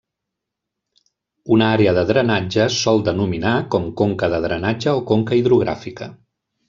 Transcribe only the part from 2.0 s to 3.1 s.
drenatge sol